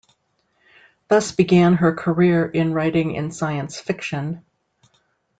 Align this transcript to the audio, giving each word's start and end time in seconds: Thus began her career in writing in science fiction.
Thus 1.09 1.31
began 1.31 1.75
her 1.75 1.93
career 1.93 2.47
in 2.47 2.73
writing 2.73 3.13
in 3.13 3.29
science 3.29 3.79
fiction. 3.79 4.43